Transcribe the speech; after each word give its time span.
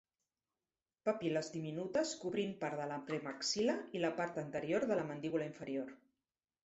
Papil·les 1.09 1.49
diminutes 1.57 2.13
cobrint 2.23 2.55
part 2.63 2.81
de 2.81 2.87
la 2.93 2.97
premaxil·la 3.11 3.77
i 3.99 4.01
la 4.07 4.13
part 4.23 4.41
anterior 4.47 4.89
de 4.93 4.99
la 5.03 5.09
mandíbula 5.13 5.51
inferior. 5.51 5.97